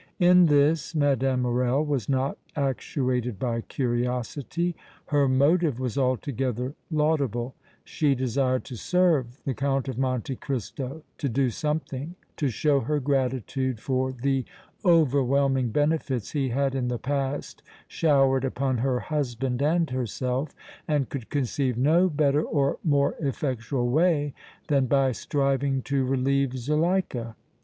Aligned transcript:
In 0.17 0.47
this 0.47 0.95
Mme. 0.95 1.39
Morrel 1.41 1.85
was 1.85 2.09
not 2.09 2.35
actuated 2.55 3.37
by 3.37 3.61
curiosity. 3.61 4.75
Her 5.09 5.27
motive 5.27 5.79
was 5.79 5.95
altogether 5.95 6.73
laudable; 6.89 7.53
she 7.83 8.15
desired 8.15 8.63
to 8.63 8.77
serve 8.77 9.43
the 9.45 9.53
Count 9.53 9.87
of 9.87 9.99
Monte 9.99 10.37
Cristo, 10.37 11.03
to 11.19 11.29
do 11.29 11.51
something 11.51 12.15
to 12.37 12.49
show 12.49 12.79
her 12.79 12.99
gratitude 12.99 13.79
for 13.79 14.11
the 14.11 14.43
overwhelming 14.83 15.69
benefits 15.69 16.31
he 16.31 16.49
had 16.49 16.73
in 16.73 16.87
the 16.87 16.97
past 16.97 17.61
showered 17.87 18.43
upon 18.43 18.79
her 18.79 19.01
husband 19.01 19.61
and 19.61 19.87
herself, 19.91 20.55
and 20.87 21.09
could 21.09 21.29
conceive 21.29 21.77
no 21.77 22.09
better 22.09 22.41
or 22.41 22.79
more 22.83 23.13
effectual 23.19 23.87
way 23.87 24.33
than 24.67 24.87
by 24.87 25.11
striving 25.11 25.83
to 25.83 26.03
relieve 26.03 26.57
Zuleika. 26.57 27.35